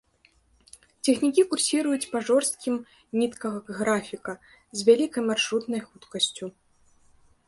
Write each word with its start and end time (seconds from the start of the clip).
Цягнікі 1.07 1.43
курсіруюць 1.51 2.07
па 2.13 2.21
жорсткім 2.29 2.75
нітках 3.21 3.69
графіка, 3.81 4.33
з 4.79 4.87
вялікай 4.87 5.23
маршрутнай 5.29 5.81
хуткасцю. 5.87 6.45